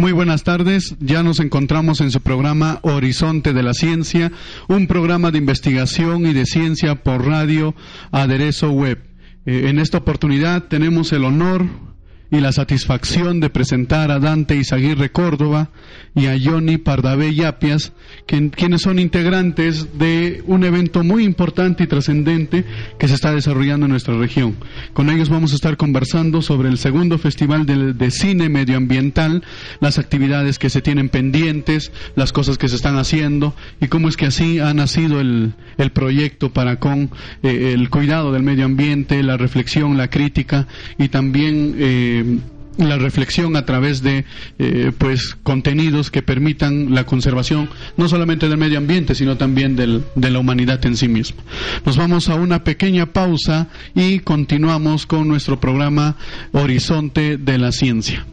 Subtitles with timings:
[0.00, 4.32] Muy buenas tardes, ya nos encontramos en su programa Horizonte de la Ciencia,
[4.66, 7.74] un programa de investigación y de ciencia por radio
[8.10, 8.98] Aderezo Web.
[9.44, 11.66] Eh, en esta oportunidad tenemos el honor
[12.30, 15.70] y la satisfacción de presentar a Dante Izaguirre Córdoba
[16.14, 17.92] y a Johnny Pardavé Yapias,
[18.26, 22.64] quienes son integrantes de un evento muy importante y trascendente
[22.98, 24.56] que se está desarrollando en nuestra región.
[24.92, 29.44] Con ellos vamos a estar conversando sobre el segundo Festival de, Cine Medioambiental,
[29.80, 34.16] las actividades que se tienen pendientes, las cosas que se están haciendo y cómo es
[34.16, 35.54] que así ha nacido el,
[35.92, 37.10] proyecto para con
[37.42, 40.68] eh, el cuidado del medio ambiente, la reflexión, la crítica
[40.98, 42.19] y también eh,
[42.78, 44.24] la reflexión a través de
[44.58, 50.30] eh, pues contenidos que permitan la conservación no solamente del medio ambiente sino también de
[50.30, 51.42] la humanidad en sí misma.
[51.84, 56.16] Nos vamos a una pequeña pausa y continuamos con nuestro programa
[56.52, 58.26] Horizonte de la Ciencia.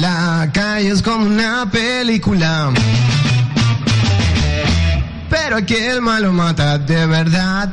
[0.00, 2.72] La calle es como una película
[5.34, 7.68] pero aquí el malo mata de verdad.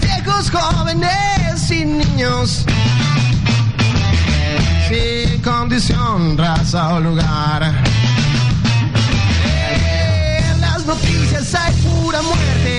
[0.00, 2.64] Viejos, jóvenes y niños,
[4.88, 7.62] sin condición, raza o lugar.
[10.48, 12.69] En las noticias hay pura muerte,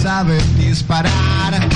[0.00, 1.69] sabe disparar.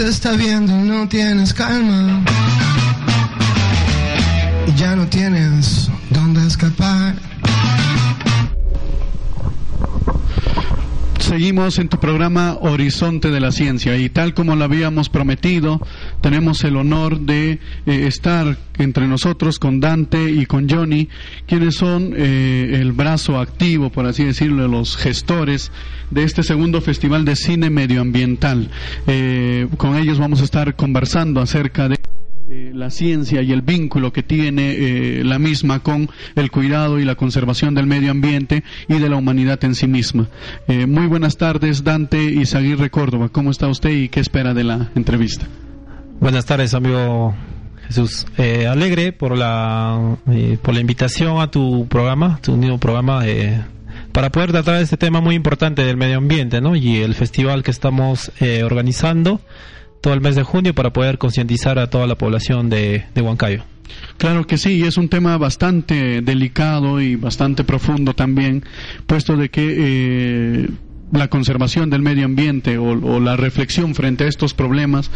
[0.00, 2.24] Está viendo no tienes calma.
[4.66, 7.14] Y ya no tienes dónde escapar.
[11.18, 15.80] Seguimos en tu programa Horizonte de la Ciencia y tal como lo habíamos prometido,
[16.20, 17.58] tenemos el honor de eh,
[18.06, 21.08] estar entre nosotros con Dante y con Johnny,
[21.46, 25.70] quienes son eh, el brazo activo, por así decirlo, los gestores
[26.10, 28.70] de este segundo Festival de Cine Medioambiental.
[29.06, 31.96] Eh, con ellos vamos a estar conversando acerca de
[32.48, 37.14] eh, la ciencia y el vínculo que tiene la misma con el cuidado y la
[37.14, 40.28] conservación del medio ambiente y de la humanidad en sí misma.
[40.66, 43.28] Muy buenas tardes, Dante Izaguirre Córdoba.
[43.30, 45.46] ¿Cómo está usted y qué espera de la entrevista?
[46.20, 47.34] Buenas tardes, amigo
[47.88, 48.26] Jesús.
[48.68, 50.18] alegre por la,
[50.62, 53.22] por la invitación a tu programa, tu nuevo programa
[54.12, 56.76] para poder tratar este tema muy importante del medio ambiente ¿no?
[56.76, 58.30] y el festival que estamos
[58.62, 59.40] organizando
[60.02, 63.64] todo el mes de junio para poder concientizar a toda la población de, de Huancayo.
[64.18, 68.62] Claro que sí, es un tema bastante delicado y bastante profundo también,
[69.06, 70.68] puesto de que eh,
[71.12, 75.10] la conservación del medio ambiente o, la reflexión frente a estos problemas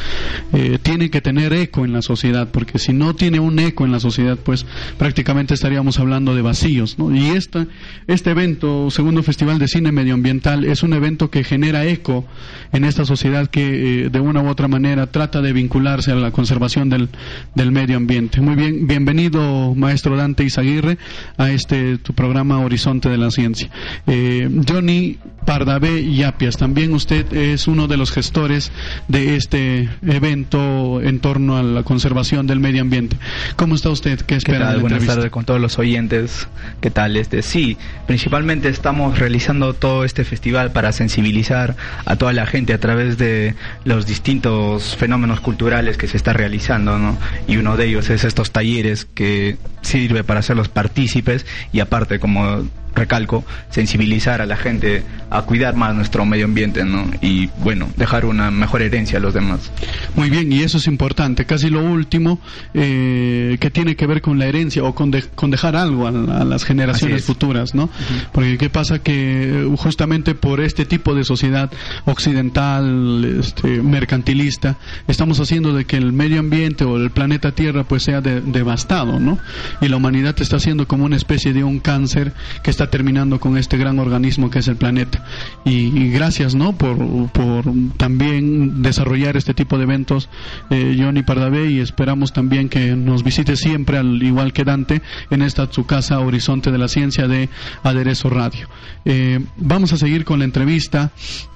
[0.53, 3.93] eh, tiene que tener eco en la sociedad, porque si no tiene un eco en
[3.93, 4.67] la sociedad, pues
[4.99, 6.99] prácticamente estaríamos hablando de vacíos.
[6.99, 7.15] ¿no?
[7.15, 7.67] Y esta,
[8.07, 12.27] este evento, segundo Festival de Cine Medioambiental, es un evento que genera eco
[12.73, 16.33] en esta sociedad que eh, de una u otra manera trata de vincularse a la
[16.33, 17.09] conservación del,
[17.55, 18.41] del medio ambiente.
[18.41, 20.99] Muy bien, bienvenido, maestro Dante Izaguirre,
[21.37, 23.71] a este tu programa Horizonte de la Ciencia.
[24.07, 26.57] Eh, Johnny Pardavé y Yapias.
[26.57, 28.73] También usted es uno de los gestores
[29.09, 33.17] de este evento en torno a la conservación del medio ambiente.
[33.57, 34.21] ¿Cómo está usted?
[34.21, 34.75] ¿Qué espera?
[34.75, 36.49] ¿Qué Buenas tardes con todos los oyentes.
[36.81, 37.17] ¿Qué tal?
[37.17, 37.77] Este, sí,
[38.07, 43.55] principalmente estamos realizando todo este festival para sensibilizar a toda la gente a través de
[43.85, 47.19] los distintos fenómenos culturales que se está realizando, ¿no?
[47.47, 52.65] Y uno de ellos es estos talleres que sirve para hacerlos partícipes y aparte como
[52.95, 57.07] recalco, sensibilizar a la gente a cuidar más nuestro medio ambiente, ¿no?
[57.21, 59.71] Y bueno, dejar una mejor herencia a los demás.
[60.15, 61.45] Muy bien, y eso es importante.
[61.45, 62.41] Casi lo último
[62.73, 66.65] eh, que tiene que ver con la herencia o con, con dejar algo a, las
[66.65, 67.91] generaciones futuras, ¿no?
[68.33, 71.71] Porque qué pasa que eh, justamente por este tipo de sociedad
[72.05, 74.77] occidental, este, mercantilista,
[75.09, 79.39] estamos haciendo de que el medio ambiente o el planeta Tierra pues sea devastado, ¿no?
[79.81, 82.33] Y la humanidad está haciendo como una especie de un cáncer
[82.63, 85.25] que está terminando con este gran organismo que es el planeta.
[85.65, 86.77] Y, gracias, ¿no?
[86.77, 86.97] Por,
[87.31, 87.65] por,
[87.97, 90.29] también desarrollar este tipo de eventos,
[90.71, 95.43] eh, Johnny Pardavé, y esperamos también que nos visite siempre, al igual que Dante, en
[95.43, 97.49] esta su casa Horizonte de la Ciencia de
[97.83, 98.69] Aderezo Radio.
[99.05, 101.13] Eh, vamos a seguir con la entrevista.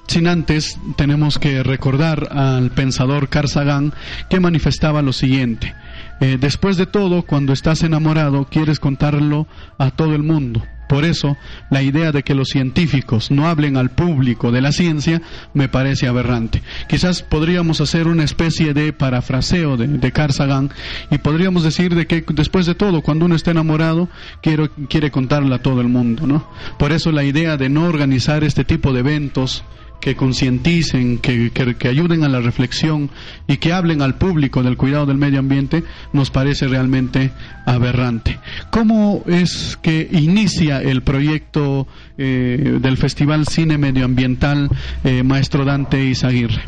[0.07, 3.93] Sin antes, tenemos que recordar al pensador Carl
[4.29, 5.75] que manifestaba lo siguiente.
[6.19, 10.63] Eh, después de todo, cuando estás enamorado, quieres contarlo a todo el mundo.
[10.89, 11.37] Por eso,
[11.69, 15.21] la idea de que los científicos no hablen al público de la ciencia
[15.53, 16.63] me parece aberrante.
[16.87, 20.71] Quizás podríamos hacer una especie de parafraseo de, de Carl Sagan
[21.11, 24.09] y podríamos decir de que después de todo, cuando uno está enamorado,
[24.41, 26.49] quiere, quiere contarle a todo el mundo, ¿no?
[26.79, 29.63] Por eso la idea de no organizar este tipo de eventos
[29.99, 33.09] que concienticen, que, que, ayuden a la reflexión
[33.47, 37.31] y que hablen al público del cuidado del medio ambiente, nos parece realmente
[37.65, 38.39] aberrante.
[38.71, 41.87] ¿Cómo es que inicia el proyecto
[42.17, 44.69] eh, del Festival Cine Medioambiental
[45.03, 46.63] eh, Maestro Dante Izaguirre?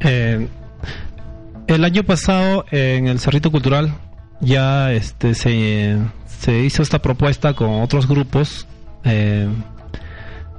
[0.00, 0.48] Eh,
[1.66, 3.94] el año pasado en el Cerrito Cultural
[4.40, 8.66] ya este, se, se hizo esta propuesta con otros grupos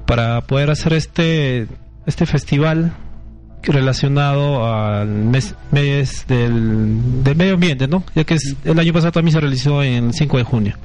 [0.08, 1.68] para poder hacer este,
[2.08, 2.94] este festival
[3.62, 8.04] relacionado al mes, del, del, medio ambiente, ¿no?
[8.16, 10.76] Ya que el año pasado también se realizó en el 5 de junio.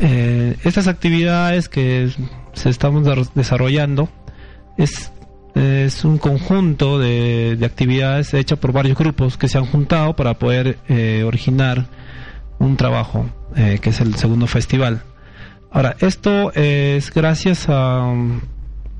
[0.00, 2.10] Eh, estas actividades que
[2.54, 4.08] se estamos desarrollando
[4.78, 5.12] es,
[5.54, 10.34] es un conjunto de, de, actividades hechas por varios grupos que se han juntado para
[10.34, 11.86] poder eh, originar
[12.58, 15.02] un trabajo eh, que es el segundo festival.
[15.70, 18.12] Ahora, esto es gracias a,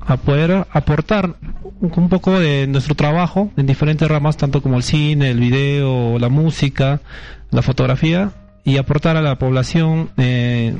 [0.01, 1.35] a poder aportar
[1.79, 6.29] un poco de nuestro trabajo en diferentes ramas, tanto como el cine, el video, la
[6.29, 7.01] música,
[7.49, 8.31] la fotografía,
[8.63, 10.75] y aportar a la población eh,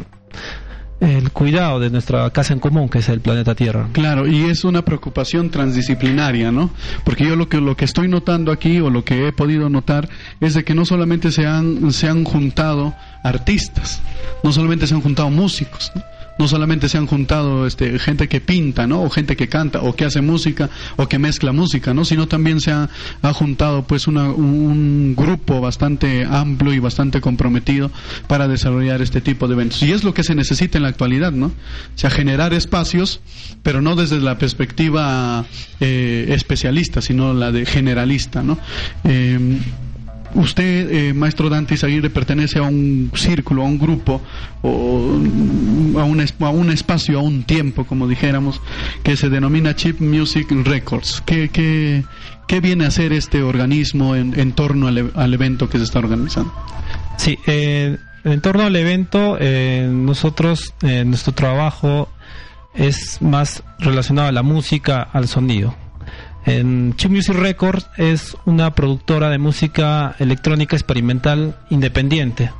[1.01, 3.89] el cuidado de nuestra casa en común, que es el planeta Tierra.
[3.91, 6.69] Claro, y es una preocupación transdisciplinaria, ¿no?
[7.03, 10.07] Porque yo lo que, lo que estoy notando aquí, o lo que he podido notar,
[10.39, 12.93] es de que no solamente se han, se han juntado
[13.23, 14.01] artistas,
[14.43, 16.10] no solamente se han juntado músicos, no
[16.47, 19.03] solamente se han juntado este, gente que pinta, ¿no?
[19.03, 22.05] O gente que canta, o que hace música, o que mezcla música, ¿no?
[22.05, 22.89] Sino también se ha,
[23.21, 27.91] ha juntado pues una, un grupo bastante amplio y bastante comprometido
[28.27, 29.83] para desarrollar este tipo de eventos.
[29.83, 31.47] Y es lo que se necesita en la actualidad, ¿no?
[31.47, 31.51] O
[31.95, 33.21] sea, generar espacios,
[33.63, 35.45] pero no desde la perspectiva
[35.79, 38.57] eh, especialista, sino la de generalista, ¿no?
[39.03, 39.59] Eh,
[40.35, 44.21] usted, eh, maestro Dante Izaguirre, pertenece a un círculo, a un grupo,
[44.61, 45.19] o
[45.99, 48.61] a un, a un espacio, a un tiempo, como dijéramos,
[49.03, 51.21] que se denomina Chip Music Records.
[51.25, 52.03] ¿Qué, qué,
[52.47, 55.99] qué viene a hacer este organismo en, en torno al, al, evento que se está
[55.99, 56.53] organizando?
[57.17, 62.09] Sí, eh, en torno al evento, eh, nosotros, eh, nuestro trabajo
[62.75, 65.75] es más relacionado a la música, al sonido.
[66.45, 72.51] En Chip Music Records es una productora de música electrónica experimental independiente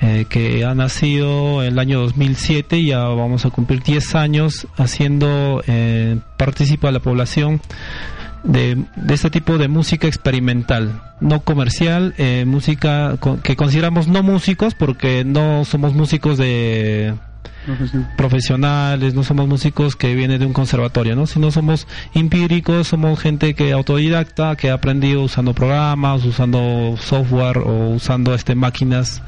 [0.00, 5.62] eh, que ha nacido el año 2007 y ya vamos a cumplir 10 años haciendo
[5.66, 7.60] eh, participa a la población
[8.44, 14.74] de, de, este tipo de música experimental, no comercial, eh, música que consideramos no músicos
[14.74, 17.14] porque no somos músicos de
[18.16, 21.26] profesionales, no somos músicos que vienen de un conservatorio, ¿no?
[21.26, 27.90] Sino somos empíricos, somos gente que autodidacta, que ha aprendido usando programas, usando software o
[27.90, 29.22] usando este máquinas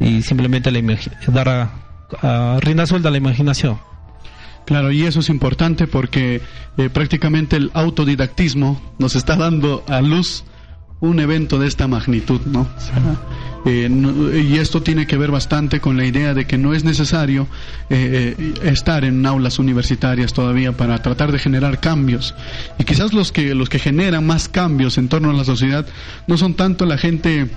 [0.00, 3.78] y simplemente le dar a, suelta a la imaginación.
[4.64, 6.42] Claro, y eso es importante porque
[6.76, 10.44] eh, prácticamente el autodidactismo nos está dando a luz
[11.00, 12.66] un evento de esta magnitud, ¿no?
[13.66, 16.84] Eh, no, y esto tiene que ver bastante con la idea de que no es
[16.84, 17.48] necesario
[17.90, 22.34] eh, eh, estar en aulas universitarias todavía para tratar de generar cambios.
[22.78, 25.84] Y quizás los que los que generan más cambios en torno a la sociedad
[26.28, 27.50] no son tanto la gente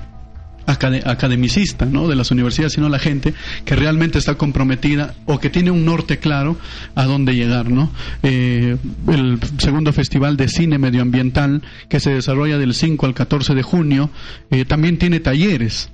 [0.72, 2.08] academicista ¿no?
[2.08, 3.34] de las universidades, sino la gente
[3.66, 6.58] que realmente está comprometida o que tiene un norte claro
[6.96, 7.70] a dónde llegar.
[7.70, 7.92] ¿no?
[8.24, 13.64] Eh, el segundo festival de cine medioambiental que se desarrolla del 5 al 14 de
[13.64, 14.10] junio
[14.52, 15.90] eh, también tiene talleres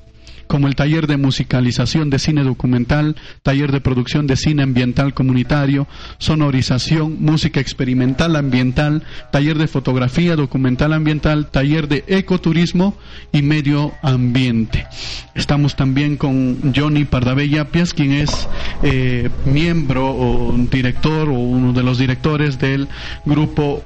[0.48, 5.88] como el taller de musicalización de cine documental, taller de producción de cine ambiental comunitario,
[6.18, 12.98] sonorización, música experimental ambiental, taller de fotografía documental ambiental, taller de ecoturismo
[13.32, 14.86] y medio ambiente.
[15.34, 18.48] Estamos también con Johnny Pardabella Pias, quien es
[18.84, 22.88] eh, miembro o director o uno de los directores del
[23.26, 23.84] grupo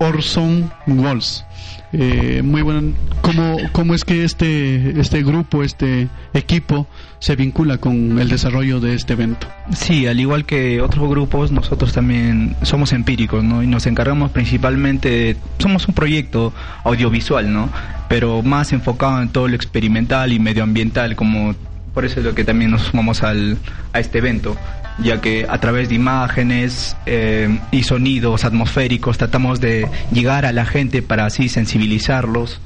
[0.00, 1.44] Orson Walls.
[1.92, 2.94] Eh, muy bueno.
[3.20, 6.86] ¿Cómo, ¿Cómo es que este, este grupo, este equipo
[7.18, 9.46] se vincula con el desarrollo de este evento?
[9.72, 13.62] Sí, al igual que otros grupos, nosotros también somos empíricos, ¿no?
[13.62, 16.52] Y nos encargamos principalmente, somos un proyecto
[16.84, 17.68] audiovisual, ¿no?
[18.08, 21.54] Pero más enfocado en todo lo experimental y medioambiental, como
[21.92, 23.58] por eso es lo que también nos sumamos al,
[23.92, 24.56] a este evento
[25.02, 30.66] ya que a través de imágenes eh, y sonidos atmosféricos tratamos de llegar a la
[30.66, 32.60] gente para así sensibilizarlos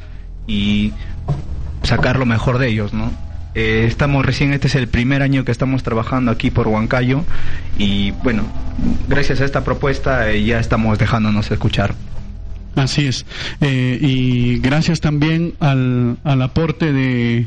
[0.46, 0.92] y
[1.82, 3.12] sacar lo mejor de ellos, ¿no?
[3.54, 7.24] Eh, estamos recién, este es el primer año que estamos trabajando aquí por Huancayo
[7.78, 8.42] y bueno,
[9.08, 11.94] gracias a esta propuesta eh, ya estamos dejándonos escuchar.
[12.74, 13.24] Así es.
[13.60, 17.46] Y gracias también al, al aporte de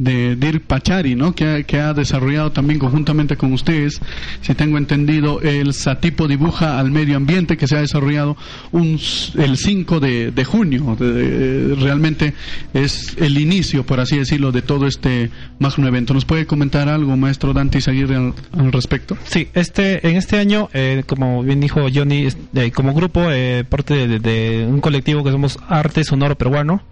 [0.00, 1.34] de Dirk Pachari, ¿no?
[1.34, 4.00] Que que ha, desarrollado también conjuntamente con ustedes,
[4.40, 8.36] si tengo entendido, el Satipo Dibuja al Medio Ambiente, que se ha desarrollado
[8.72, 8.98] un,
[9.36, 10.96] el 5 de, de junio.
[10.98, 12.34] Realmente
[12.72, 16.14] es el inicio, por así decirlo, de todo este magno evento.
[16.14, 19.18] ¿Nos puede comentar algo, maestro Dante Izaguirre, al, al respecto?
[19.24, 24.18] Sí, este, en este año, eh, como bien dijo Johnny, eh, como grupo, eh, parte
[24.18, 26.82] de un colectivo que somos Arte Sonoro Peruano,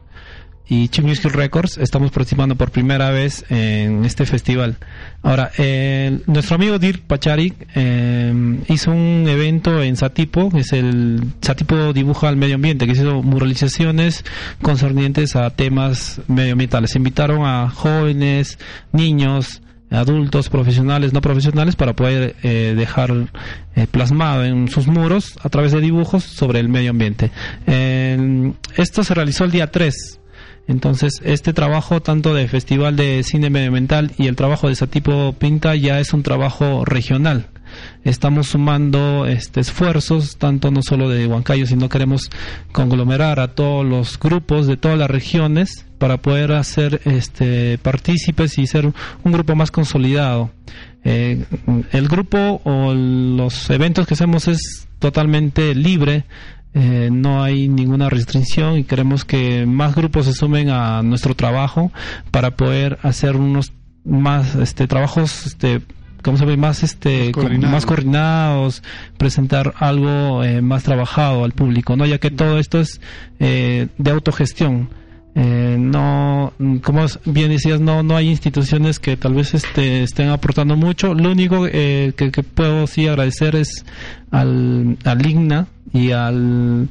[0.68, 4.76] y Chip Music Records estamos participando por primera vez en este festival.
[5.22, 11.22] Ahora, eh, nuestro amigo Dirk Pachari eh, hizo un evento en Satipo, que es el
[11.40, 14.24] Satipo Dibuja al Medio Ambiente, que hizo muralizaciones
[14.60, 16.94] concernientes a temas medioambientales.
[16.96, 18.58] Invitaron a jóvenes,
[18.92, 23.10] niños, adultos, profesionales, no profesionales, para poder eh, dejar
[23.74, 27.30] eh, plasmado en sus muros a través de dibujos sobre el medio ambiente.
[27.66, 30.20] Eh, esto se realizó el día 3
[30.68, 35.74] entonces, este trabajo tanto de Festival de Cine Medioambiental y el trabajo de Satipo Pinta
[35.74, 37.46] ya es un trabajo regional.
[38.04, 42.30] Estamos sumando este, esfuerzos, tanto no solo de Huancayo, sino queremos
[42.72, 48.66] conglomerar a todos los grupos de todas las regiones para poder hacer este, partícipes y
[48.66, 50.50] ser un grupo más consolidado.
[51.02, 51.44] Eh,
[51.92, 56.24] el grupo o los eventos que hacemos es totalmente libre
[56.74, 61.92] eh, no hay ninguna restricción y queremos que más grupos se sumen a nuestro trabajo
[62.30, 63.72] para poder hacer unos
[64.04, 65.82] más este, trabajos este,
[66.22, 67.72] como se ve, más, este, coordinados.
[67.72, 68.82] más coordinados,
[69.16, 72.06] presentar algo eh, más trabajado al público, ¿no?
[72.06, 73.00] Ya que todo esto es
[73.38, 74.90] eh, de autogestión.
[75.34, 80.76] Eh, no, como bien decías, no, no hay instituciones que tal vez este, estén aportando
[80.76, 81.14] mucho.
[81.14, 83.84] Lo único eh, que, que puedo sí agradecer es
[84.30, 86.88] al, al IGNA y al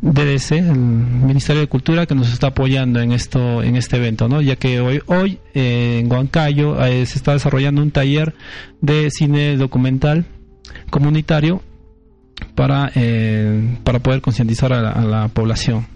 [0.00, 4.40] DDC, el Ministerio de Cultura, que nos está apoyando en esto, en este evento, ¿no?
[4.40, 8.34] Ya que hoy, hoy eh, en Huancayo eh, se está desarrollando un taller
[8.80, 10.24] de cine documental
[10.90, 11.62] comunitario
[12.54, 15.86] para, eh, para poder concientizar a la- población.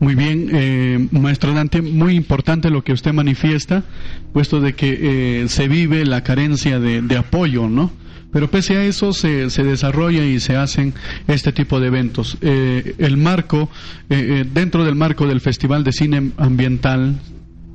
[0.00, 3.84] Muy bien, eh, maestro Dante, muy importante lo que usted manifiesta,
[4.32, 7.90] puesto de que se vive la carencia de apoyo, ¿no?
[8.32, 10.94] Pero pese a eso se, se desarrolla y se hacen
[11.26, 12.38] este tipo de eventos.
[12.40, 13.70] Eh, el marco,
[14.08, 17.20] eh, eh, dentro del marco del Festival de Cine Ambiental,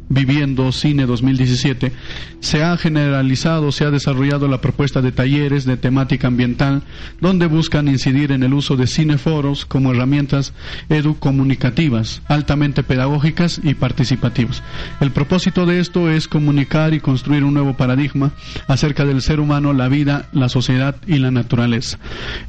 [0.07, 1.91] Viviendo Cine 2017,
[2.39, 6.83] se ha generalizado, se ha desarrollado la propuesta de talleres de temática ambiental,
[7.21, 10.53] donde buscan incidir en el uso de cineforos como herramientas
[10.89, 14.62] educomunicativas, altamente pedagógicas y participativas.
[15.00, 18.31] El propósito de esto es comunicar y construir un nuevo paradigma
[18.67, 21.97] acerca del ser humano, la vida, la sociedad y la naturaleza.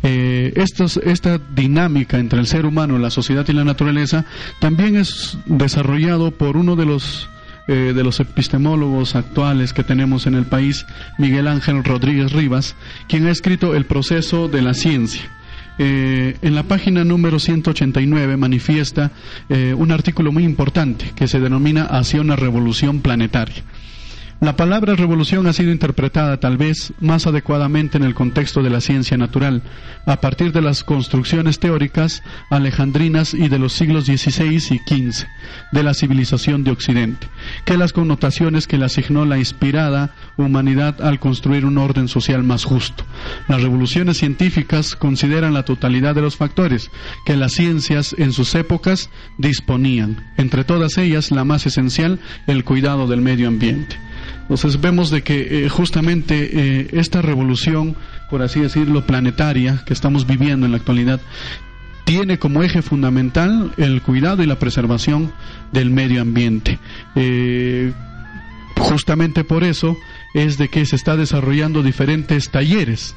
[0.03, 4.25] Eh, estos- esta dinámica entre el ser humano, la sociedad y la naturaleza
[4.61, 7.29] también es desarrollado por uno de los
[7.69, 10.87] eh, de los epistemólogos actuales que tenemos en el país,
[11.19, 12.77] Miguel Ángel Rodríguez Rivas,
[13.09, 15.23] quien ha escrito El proceso de la ciencia.
[15.79, 19.11] Eh, en la página número 189 manifiesta
[19.51, 23.63] eh, un artículo muy importante que se denomina Hacia una revolución planetaria.
[24.39, 28.83] La palabra revolución ha sido interpretada tal vez más adecuadamente en el contexto de la
[28.83, 29.63] ciencia natural,
[30.05, 35.27] a partir de las construcciones teóricas alejandrinas y de los siglos XVI y XV
[35.73, 37.29] de la civilización de Occidente,
[37.65, 42.65] que las connotaciones que le asignó la inspirada humanidad al construir un orden social más
[42.65, 43.07] justo.
[43.49, 46.91] Las revoluciones científicas consideran la totalidad de los factores
[47.25, 53.07] que las ciencias en sus épocas disponían, entre todas ellas la más esencial, el cuidado
[53.07, 53.97] del medio ambiente.
[54.49, 57.97] Entonces vemos de que eh, justamente eh, esta revolución,
[58.31, 61.21] por así decirlo, planetaria que estamos viviendo en la actualidad,
[62.05, 65.33] tiene como eje fundamental el cuidado y la preservación
[65.73, 66.79] del medio ambiente.
[67.17, 67.93] Eh,
[68.77, 69.97] justamente por eso
[70.33, 73.17] es de que se está desarrollando diferentes talleres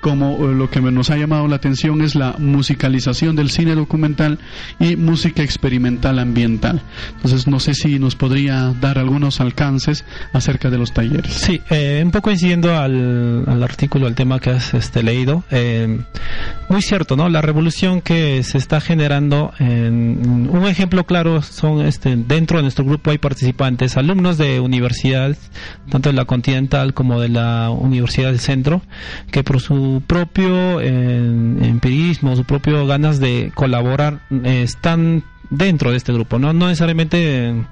[0.00, 4.38] como eh, lo que nos ha llamado la atención es la musicalización del cine documental
[4.78, 6.82] y música experimental ambiental.
[7.16, 11.32] Entonces, no sé si nos podría dar algunos alcances acerca de los talleres.
[11.32, 16.00] Sí, eh, un poco incidiendo al, al artículo, al tema que has este, leído, eh,
[16.70, 17.28] muy cierto, ¿no?
[17.28, 22.84] La revolución que se está generando, en, un ejemplo claro son, este, dentro de nuestro
[22.84, 25.50] grupo hay participantes, alumnos de universidades,
[25.90, 28.82] tanto de la Continental como de la Universidad del Centro,
[29.32, 36.12] que por su propio empirismo, su propio ganas de colaborar, eh, están dentro de este
[36.12, 36.52] grupo, ¿no?
[36.52, 37.66] No necesariamente...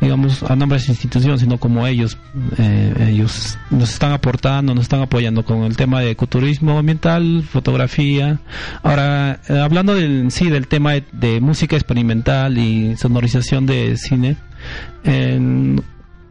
[0.00, 2.18] digamos, a nombre de esa institución, sino como ellos,
[2.56, 8.40] eh, ellos nos están aportando, nos están apoyando con el tema de ecoturismo ambiental, fotografía.
[8.82, 14.36] Ahora, eh, hablando del, sí, del tema de, música experimental y sonorización de cine,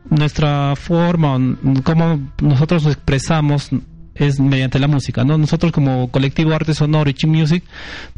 [0.09, 1.39] nuestra forma,
[1.83, 3.71] cómo nosotros nos expresamos
[4.19, 5.37] es mediante la música, ¿no?
[5.37, 7.63] Nosotros como colectivo Arte Sonoro y Chim Music,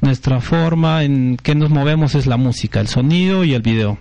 [0.01, 3.99] nuestra forma en que nos movemos es la música, el sonido y el video.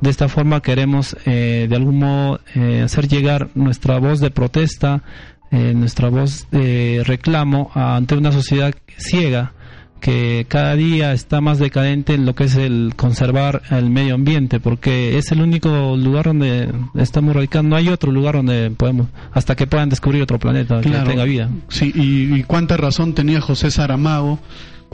[0.00, 5.02] De esta forma queremos eh, de algún modo eh, hacer llegar nuestra voz de protesta,
[5.50, 9.52] eh, nuestra voz de reclamo ante una sociedad ciega
[10.06, 14.60] que cada día está más decadente en lo que es el conservar el medio ambiente,
[14.60, 17.70] porque es el único lugar donde estamos radicando.
[17.70, 21.50] No hay otro lugar donde podemos, hasta que puedan descubrir otro planeta que tenga vida.
[21.70, 24.38] Sí, y, y cuánta razón tenía José Saramago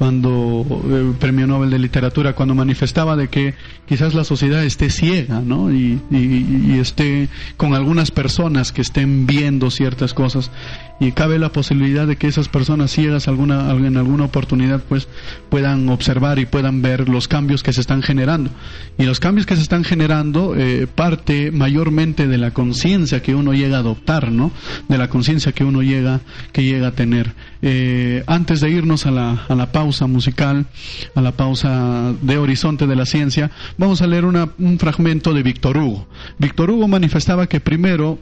[0.03, 3.55] cuando eh, premio Nobel de literatura cuando manifestaba de que
[3.87, 9.29] quizás la sociedad esté ciega no y, y, y, esté con algunas personas que estén
[9.29, 10.51] viendo ciertas cosas.
[10.99, 15.09] Y cabe la posibilidad de que esas personas ciegas alguna en alguna oportunidad pues
[15.49, 18.51] puedan observar y puedan ver los cambios que se están generando.
[18.99, 23.53] Y los cambios que se están generando eh, parte mayormente de la conciencia que uno
[23.53, 24.53] llega a adoptar no
[24.88, 26.21] de la conciencia que uno llega
[26.53, 27.35] que llega a tener.
[27.62, 30.66] Eh, antes de irnos a la, a la pausa musical,
[31.14, 35.42] a la pausa de Horizonte de la Ciencia, vamos a leer una, un fragmento de
[35.42, 36.07] Víctor Hugo.
[36.38, 38.18] Víctor Hugo manifestaba que primero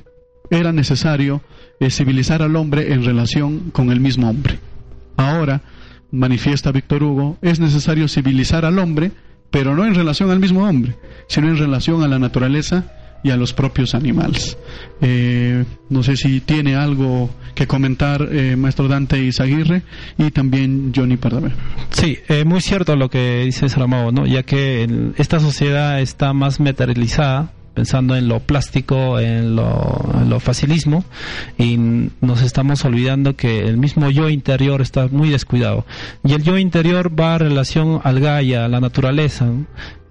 [0.51, 1.43] era necesario
[1.79, 4.59] eh, civilizar al hombre en relación con el mismo hombre.
[5.17, 5.63] Ahora,
[6.11, 9.13] manifiesta Víctor Hugo, es necesario civilizar al hombre,
[9.51, 10.97] pero no en relación al mismo hombre,
[11.29, 14.57] sino en relación a la naturaleza, y a los propios animales.
[15.01, 19.83] Eh, no sé si tiene algo que comentar eh, maestro Dante Izaguirre
[20.19, 21.53] y también Johnny Pardavé.
[21.91, 24.27] Sí, eh, muy cierto lo que dice Saramago, ¿no?
[24.27, 30.41] ya que en esta sociedad está más materializada pensando en lo plástico, en lo, en
[30.41, 31.05] facilismo,
[31.57, 31.79] y
[32.21, 35.87] nos estamos olvidando que el mismo yo interior está muy descuidado.
[36.25, 39.47] Y el yo interior va a relación al Gaia, a la naturaleza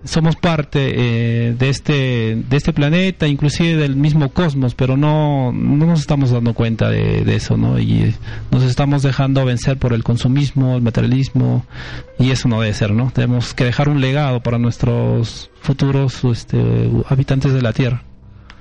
[0.04, 5.86] somos parte eh, de este de este planeta inclusive del mismo cosmos pero no no
[5.86, 8.16] nos estamos dando cuenta de, eso no y
[8.52, 11.66] nos estamos dejando vencer por el consumismo el materialismo
[12.18, 16.90] y eso no debe ser no tenemos que dejar un legado para nuestros futuros este,
[17.10, 18.04] habitantes de la tierra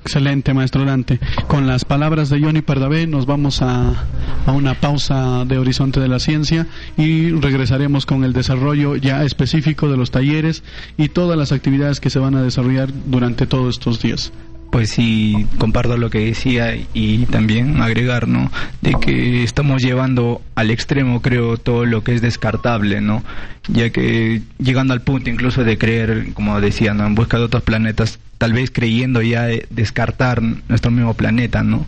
[0.08, 1.20] Excelente, maestro Dante.
[1.48, 4.06] Con las palabras de Johnny Pardavé nos vamos a,
[4.46, 6.66] a, una pausa de Horizonte de la Ciencia
[6.96, 10.62] y regresaremos con el desarrollo ya específico de los talleres
[10.96, 14.32] y todas las actividades que se van a desarrollar durante todos estos días.
[14.70, 18.50] Pues sí, comparto lo que decía y también agregar, ¿no?
[18.82, 23.24] De que estamos llevando al extremo, creo, todo lo que es descartable, ¿no?
[23.68, 27.06] Ya que llegando al punto incluso de creer, como decía, ¿no?
[27.06, 31.86] En busca de otros planetas, tal vez creyendo ya descartar nuestro mismo planeta, ¿no?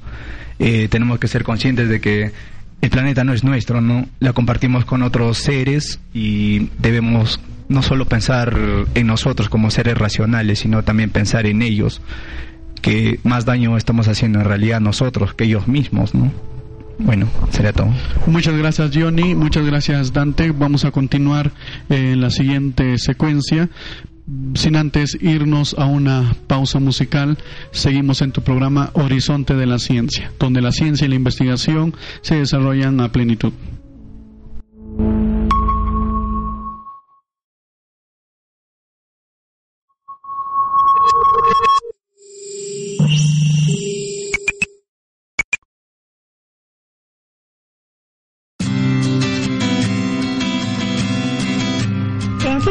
[0.59, 2.33] Eh, tenemos que ser conscientes de que
[2.81, 4.09] el planeta no es nuestro, ¿no?
[4.21, 8.57] La compartimos con otros seres y debemos no solo pensar
[8.95, 12.01] en nosotros como seres racionales, sino también pensar en ellos
[12.81, 16.31] que más daño estamos haciendo en realidad nosotros que ellos mismos, ¿no?
[16.99, 17.88] Bueno, sería todo.
[18.27, 20.53] Muchas gracias Johnny, muchas gracias Dante.
[20.53, 21.51] Vamos a continuar
[21.88, 23.71] en la siguiente secuencia.
[24.55, 27.38] Sin antes irnos a una pausa musical,
[27.73, 32.37] seguimos en tu programa Horizonte de la Ciencia, donde la ciencia y la investigación se
[32.37, 33.53] desarrollan a plenitud.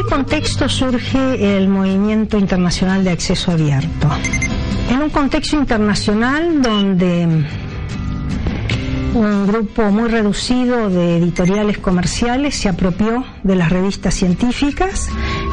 [0.04, 4.08] Contexto surge el movimiento internacional de acceso abierto?
[4.90, 7.46] En un contexto internacional donde
[9.14, 15.08] un grupo muy reducido de editoriales comerciales se apropió de las revistas científicas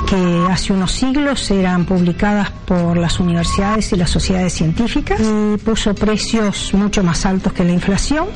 [0.08, 5.94] que hace unos siglos eran publicadas por las universidades y las sociedades científicas y puso
[5.96, 8.28] precios mucho más altos que la inflación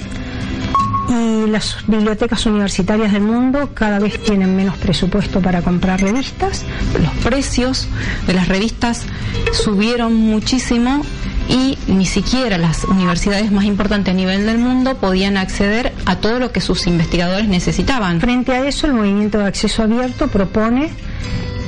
[1.12, 6.64] y las bibliotecas universitarias del mundo cada vez tienen menos presupuesto para comprar revistas.
[7.02, 7.88] Los precios
[8.28, 9.06] de las revistas
[9.52, 11.02] subieron muchísimo
[11.50, 16.40] y ni siquiera las universidades más importantes a nivel del mundo podían acceder a todo
[16.40, 18.22] lo que sus investigadores necesitaban.
[18.22, 20.90] Frente a eso, el movimiento de acceso abierto propone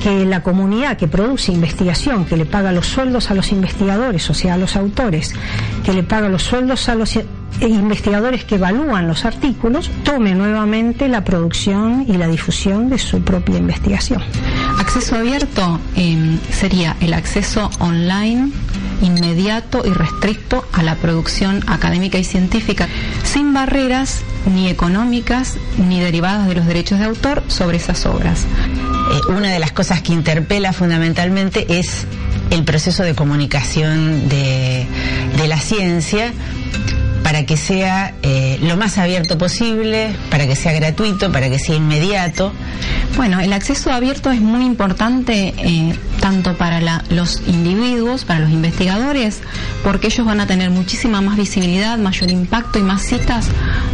[0.02, 4.34] que la comunidad que produce investigación, que le paga los sueldos a los investigadores, o
[4.34, 5.34] sea, a los autores,
[5.86, 7.18] que le paga los sueldos a los
[7.60, 13.22] e investigadores que evalúan los artículos tome nuevamente la producción y la difusión de su
[13.22, 14.22] propia investigación.
[14.80, 18.52] Acceso abierto em, sería el acceso online
[19.02, 22.88] inmediato y restricto a la producción académica y científica,
[23.24, 24.22] sin barreras
[24.54, 28.46] ni económicas ni derivadas de los derechos de autor sobre esas obras.
[28.46, 32.06] Eh, una de las cosas que interpela fundamentalmente es
[32.50, 34.86] el proceso de comunicación de,
[35.38, 36.34] de la ciencia
[37.24, 41.76] para que sea eh, lo más abierto posible, para que sea gratuito, para que sea
[41.76, 42.52] inmediato.
[43.16, 49.42] Bueno, el acceso abierto es muy importante eh, tanto para los individuos, para los investigadores,
[49.84, 53.48] porque ellos van a tener muchísima más visibilidad, mayor impacto y más citas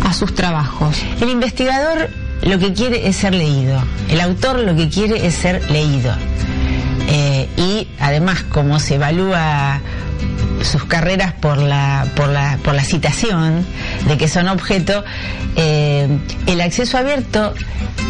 [0.04, 0.98] a sus trabajos.
[1.22, 2.10] El investigador
[2.42, 6.14] lo que quiere es ser leído, el autor lo que quiere es ser leído.
[7.12, 9.82] Eh, y además, como se evalúa
[10.64, 13.66] sus carreras por la, por la, por la citación
[14.08, 15.04] de que son objeto,
[15.56, 16.08] eh,
[16.48, 17.54] el acceso abierto,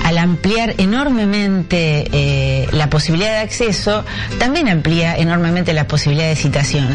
[0.03, 4.03] al ampliar enormemente eh, la posibilidad de acceso,
[4.39, 6.87] también amplía enormemente la posibilidad de citación.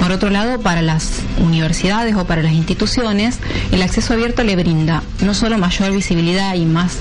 [0.00, 3.38] Por otro lado, para las universidades o para las instituciones,
[3.72, 6.98] el acceso abierto le brinda no solo mayor visibilidad y más